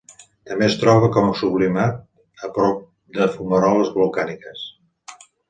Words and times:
També 0.51 0.63
es 0.67 0.77
troba 0.83 1.09
com 1.15 1.27
a 1.31 1.35
sublimat 1.41 2.47
a 2.47 2.49
prop 2.57 2.81
de 3.19 3.29
fumaroles 3.37 3.93
volcàniques. 4.01 4.67